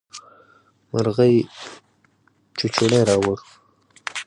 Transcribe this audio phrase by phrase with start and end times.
[0.91, 1.35] مرغۍ
[2.57, 3.39] چوچوڼی راووړ.